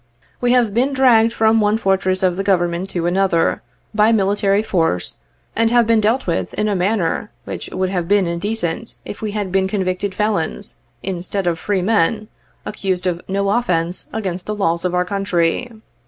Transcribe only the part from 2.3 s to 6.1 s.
the Government to another, by military force, and have been